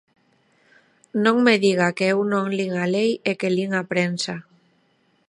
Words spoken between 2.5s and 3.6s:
lin a lei e que